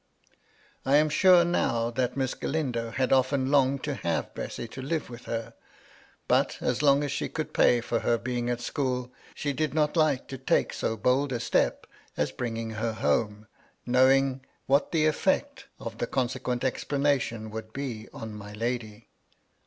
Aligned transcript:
I 0.83 0.95
am 0.95 1.09
sure, 1.09 1.45
now, 1.45 1.91
that 1.91 2.15
lliss 2.15 2.33
Galindo 2.39 2.89
had 2.89 3.13
often 3.13 3.51
longed 3.51 3.83
to 3.83 3.93
have 3.93 4.33
Bessy 4.33 4.67
to 4.69 4.81
live 4.81 5.11
with 5.11 5.25
her; 5.25 5.53
but, 6.27 6.57
as 6.59 6.81
long 6.81 7.03
as 7.03 7.11
she 7.11 7.29
could 7.29 7.53
pay 7.53 7.81
for 7.81 7.99
her 7.99 8.17
being 8.17 8.49
at 8.49 8.61
school, 8.61 9.11
she 9.35 9.53
did 9.53 9.75
not 9.75 9.95
like 9.95 10.27
to 10.29 10.39
take 10.39 10.73
so 10.73 10.97
bold 10.97 11.31
a 11.31 11.39
step 11.39 11.85
as 12.17 12.31
bringing 12.31 12.71
her 12.71 12.93
home, 12.93 13.45
knowing 13.85 14.43
what 14.65 14.91
the 14.91 15.05
eflfect 15.05 15.65
of 15.79 15.99
the 15.99 16.07
consequent 16.07 16.63
explanation 16.63 17.51
would 17.51 17.71
be 17.71 18.07
on 18.11 18.33
my 18.33 18.53
lady. 18.53 19.07